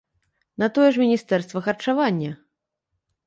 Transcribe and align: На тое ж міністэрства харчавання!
На 0.63 0.69
тое 0.77 0.87
ж 0.95 1.01
міністэрства 1.03 1.63
харчавання! 1.69 2.31